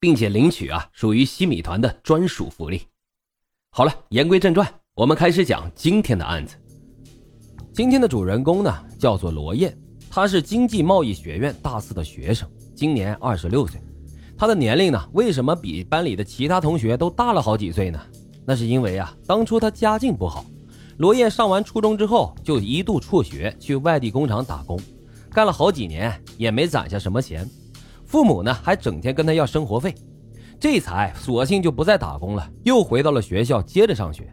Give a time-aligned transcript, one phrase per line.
[0.00, 2.82] 并且领取啊，属于西米团的专属福利。
[3.70, 6.56] 好了，言归正传，我们开始讲今天的案子。
[7.72, 9.76] 今天的主人公呢，叫做罗燕，
[10.10, 13.80] 他是经济贸易学院大四的学生，今年二十六岁。
[14.36, 18.00] 他的年龄呢，为什么比班里的其他同学都大了好几岁呢？
[18.46, 20.44] 那是因为啊，当初他家境不好，
[20.98, 24.80] 罗燕上完初中之后就一度辍学去外地工厂打工，
[25.30, 27.48] 干了好几年也没攒下什么钱。
[28.08, 29.94] 父母呢还整天跟他要生活费，
[30.58, 34.26] 这才索性就不再打工了，又回到了学校接着上学。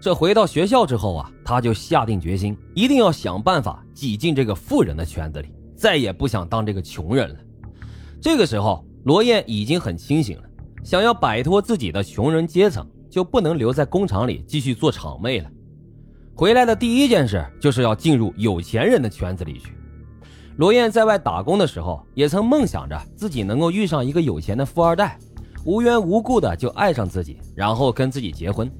[0.00, 7.36] 这回到学校之后啊，他就下定决心，一定要想办法挤进这个富人的圈子里，再也不想当这个穷人了。
[8.20, 10.42] 这个时候，罗燕已经很清醒了，
[10.82, 15.48] 想要摆脱自己的穷人阶层，就不能留在工厂里继续做厂妹了。
[16.34, 19.72] 回来的第一件事就是要进入有钱人的圈子里去。
[20.56, 25.18] 罗燕在外打工的时候，也曾梦想着自己能够遇上一个有钱的富二代，
[25.64, 28.70] 无缘无故的就爱上自己，然后跟自己结婚。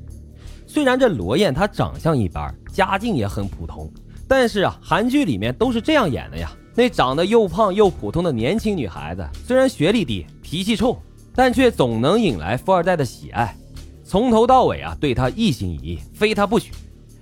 [0.66, 3.92] 虽然这罗燕她长相一般，家境也很普通，
[4.26, 6.50] 但是啊，韩剧里面都是这样演的呀。
[6.74, 10.96] 那长得又胖又普通的年轻女孩子，虽然学历低、脾气臭，
[11.34, 13.54] 但却总能引来富二代的喜爱，
[14.02, 16.72] 从头到尾啊对她一心一意，非她不娶。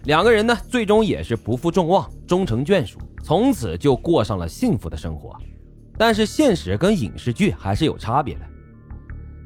[0.04, 2.98] 两个人呢，最终也是不负众望，终成眷属。
[3.22, 5.34] 从此就过上了幸福的生活，
[5.96, 8.40] 但是现实跟影视剧还是有差别的。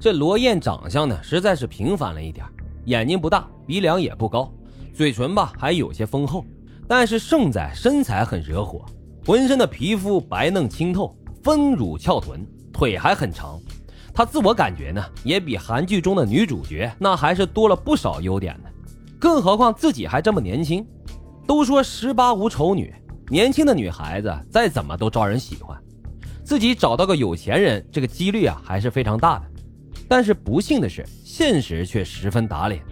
[0.00, 2.44] 这罗燕长相呢，实在是平凡了一点，
[2.86, 4.52] 眼睛不大，鼻梁也不高，
[4.92, 6.44] 嘴唇吧还有些丰厚，
[6.88, 8.84] 但是胜在身材很惹火，
[9.24, 13.60] 浑身的皮肤白嫩清透，丰乳翘臀，腿还很长。
[14.12, 18.67] 她自我感觉呢，也比韩剧中的女主角那还是多了不少优点的，
[19.18, 20.86] 更何况自己还这么年轻。
[21.46, 22.94] 都说十八无丑女。
[23.30, 25.78] 年轻的女孩子再怎么都招人喜欢，
[26.42, 29.44] 自己找到个有钱人，这个几率啊还是非常大的。
[30.08, 32.82] 但是不幸的是，现实却十分打脸。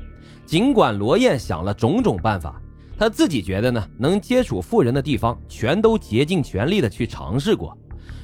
[0.44, 2.60] 尽管罗燕想了种种办法，
[2.98, 7.76] 她自己觉得呢，能接触富人的地方，全都竭尽全力的去尝试过。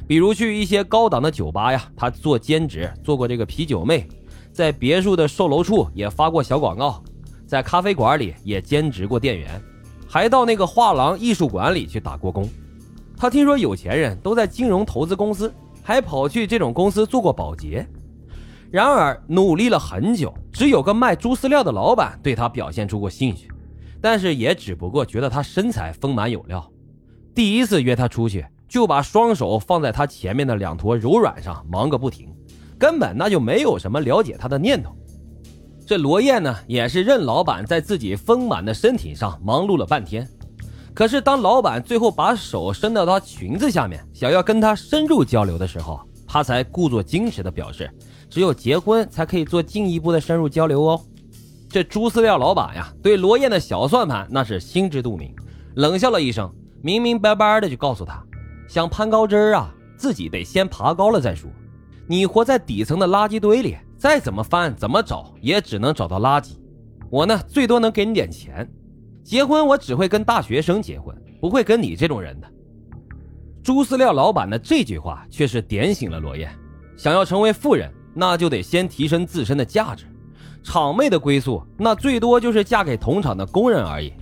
[0.07, 4.07] 比如去一些高档的酒吧呀，她做兼职，做过这个啤酒妹；
[4.53, 7.03] 在别墅的售楼处也发过小广告；
[7.53, 9.63] 在咖啡馆里也兼职过店员。
[10.09, 12.49] 还到那个画廊艺术馆里去打过工，
[13.15, 15.53] 他听说有钱人都在金融投资公司，
[15.83, 17.87] 还跑去这种公司做过保洁。
[18.71, 23.51] 然而努力了很久，只有个卖猪饲料的老板对他表现出过兴趣，
[24.01, 26.67] 但是也只不过觉得他身材丰满有料。
[27.35, 32.35] 第一次约他出去，就把双手放在他前面的两坨柔软上忙个不停，
[32.79, 34.97] 根本那就没有什么了解他的念头。
[35.93, 40.27] 这罗燕呢，也是任老板在自己丰满的身体上忙碌了半天。
[40.95, 47.91] 可是，当老板最后把手伸到她裙子下面，想要跟她深入交流的时候，她才故作矜持的表示
[48.31, 50.99] ：“只有结婚才可以做进一步的深入交流哦。”
[51.69, 55.31] 这猪饲料老板呀，对罗燕的小算盘那是心知肚明，
[55.75, 56.51] 冷笑了一声，
[56.81, 58.25] 明明白白的就告诉她
[58.67, 61.51] ：“想攀高枝啊，自己得先爬高了再说。
[62.07, 66.57] 你活在底层的垃圾堆里。”再怎么翻，怎么找，也只能找到垃圾。
[67.09, 68.69] 我呢，最多能给你点钱。
[69.23, 72.49] 结婚，我只会跟大学生结婚，不会跟你这种人的。
[73.63, 76.53] 猪饲料老板的这句话却是点醒了罗燕：
[76.97, 80.05] 想要成为富人，那就得先提升自身的价值。
[80.65, 84.13] 厂妹的归宿，那最多就是嫁给同厂的工人而已。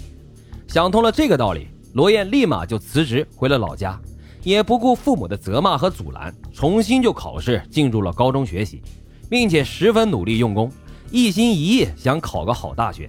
[0.67, 3.99] 想通了这个道理，罗燕立马就辞职回了老家，
[4.43, 8.83] 也不顾父母的责骂和阻拦，重新就考试进入了高中学习。
[9.31, 10.71] 并且十分努力用功，
[11.11, 13.09] 一心一意想考个好大学，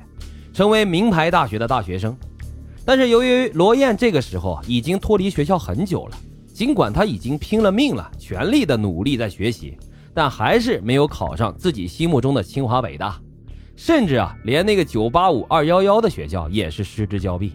[0.54, 2.16] 成为名牌大学的大学生。
[2.86, 6.18] 但是由于罗燕这个时候已经脱离学校很久了，
[6.54, 9.78] 尽管他已经拼了命了，全力的努力在学习，
[10.14, 13.20] 但还是没有考上自己心目中的清华北大，
[13.76, 17.54] 甚至啊，连那个九八五二幺幺的学校也是失之交臂，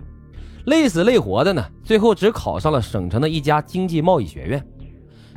[0.66, 4.66] 累死累活的呢，最后只考上了省城的一家经济贸易学院。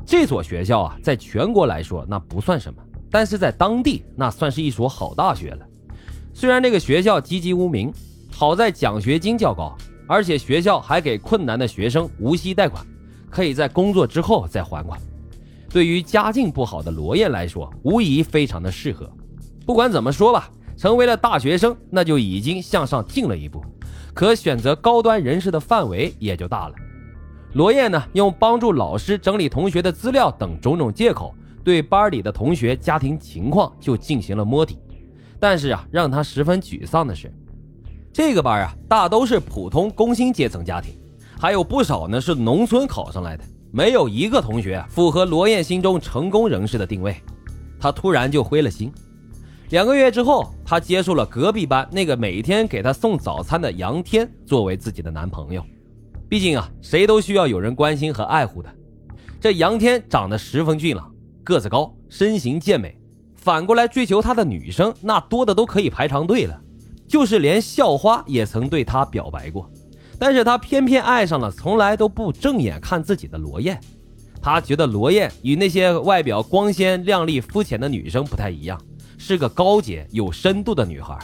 [0.06, 2.82] 这所学校啊，在全国来说那不算什么。
[3.12, 5.66] 但是在当地，那算是一所好大学了。
[6.34, 7.92] 虽然这个学校籍籍无名，
[8.32, 9.76] 好在奖学金较高，
[10.08, 12.86] 而且学校还给困难的学生无息贷款，
[13.30, 15.00] 可以在工作之后再还款。
[15.70, 19.10] 对于家境不好的罗燕来说，无疑非常的适合。
[19.66, 23.64] 不管怎么说吧，成为了大学生，那就已经向上进了一步，
[24.14, 26.76] 可选择高端人士的范围也就大了。
[27.54, 31.36] 罗燕呢，用帮助老师整理同学的资料等种种借口，
[31.70, 34.80] 对班里的同学家庭情况就进行了摸底。
[35.40, 37.32] 但是啊，让他十分沮丧的是，
[38.12, 40.96] 这个班啊，大都是普通工薪阶层家庭，
[41.40, 47.16] 还有不少呢是农村考上来的，没有一个同学符合罗燕心中成功人士的定位。
[47.80, 48.92] 他突然就灰了心。
[49.70, 55.64] 两个月之后，他接受了隔壁班那个每天给他送早餐的杨天作为自己的男朋友。
[56.28, 58.70] 毕竟啊，谁都需要有人关心和爱护的。
[59.40, 61.10] 这杨天长得十分俊朗，
[61.44, 62.98] 个子高，身形健美。
[63.36, 66.62] 反过来追求他的女生，那多的都可以排长队了。
[67.08, 69.68] 就是连校花也曾对他表白过，
[70.20, 73.80] 但是他偏偏爱上了从来都不正眼看自己的罗燕。
[74.42, 78.80] 他觉得罗燕与那些外表光鲜亮丽、肤浅的女生不太一样，
[79.18, 81.18] 是个高洁有深度的女孩。